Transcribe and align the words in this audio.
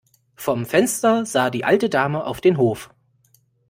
Vom 0.35 0.65
Fenster 0.65 1.27
sah 1.27 1.51
die 1.51 1.63
alte 1.63 1.87
Dame 1.87 2.23
auf 2.25 2.41
den 2.41 2.57
Hof. 2.57 2.89